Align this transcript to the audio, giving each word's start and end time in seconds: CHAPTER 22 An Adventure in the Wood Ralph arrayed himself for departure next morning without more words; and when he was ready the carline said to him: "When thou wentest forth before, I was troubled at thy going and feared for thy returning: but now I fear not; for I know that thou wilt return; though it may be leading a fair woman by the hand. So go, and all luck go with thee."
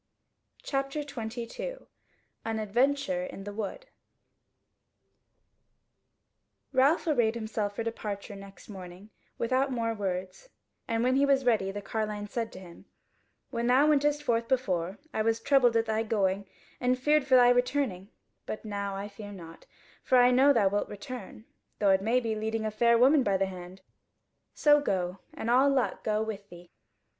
CHAPTER 0.63 1.03
22 1.03 1.85
An 2.43 2.57
Adventure 2.57 3.23
in 3.23 3.43
the 3.43 3.53
Wood 3.53 3.85
Ralph 6.73 7.05
arrayed 7.05 7.35
himself 7.35 7.75
for 7.75 7.83
departure 7.83 8.35
next 8.35 8.67
morning 8.67 9.11
without 9.37 9.71
more 9.71 9.93
words; 9.93 10.49
and 10.87 11.03
when 11.03 11.17
he 11.17 11.25
was 11.27 11.45
ready 11.45 11.69
the 11.69 11.83
carline 11.83 12.27
said 12.27 12.51
to 12.53 12.59
him: 12.59 12.85
"When 13.51 13.67
thou 13.67 13.85
wentest 13.85 14.23
forth 14.23 14.47
before, 14.47 14.97
I 15.13 15.21
was 15.21 15.39
troubled 15.39 15.75
at 15.77 15.85
thy 15.85 16.01
going 16.01 16.47
and 16.79 16.97
feared 16.97 17.27
for 17.27 17.35
thy 17.35 17.49
returning: 17.49 18.09
but 18.47 18.65
now 18.65 18.95
I 18.95 19.07
fear 19.07 19.31
not; 19.31 19.67
for 20.01 20.17
I 20.17 20.31
know 20.31 20.47
that 20.51 20.59
thou 20.71 20.77
wilt 20.77 20.89
return; 20.89 21.45
though 21.77 21.91
it 21.91 22.01
may 22.01 22.19
be 22.19 22.33
leading 22.33 22.65
a 22.65 22.71
fair 22.71 22.97
woman 22.97 23.21
by 23.21 23.37
the 23.37 23.45
hand. 23.45 23.81
So 24.55 24.79
go, 24.81 25.19
and 25.35 25.47
all 25.47 25.69
luck 25.69 26.03
go 26.03 26.23
with 26.23 26.49
thee." 26.49 26.71